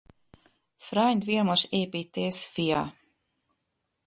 Freund 0.77 1.23
Vilmos 1.23 1.67
építész 1.69 2.45
fia. 2.45 2.93